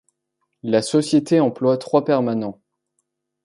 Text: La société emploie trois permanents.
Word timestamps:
La 0.63 0.81
société 0.81 1.39
emploie 1.39 1.77
trois 1.77 2.03
permanents. 2.03 2.59